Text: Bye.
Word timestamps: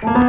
Bye. 0.00 0.27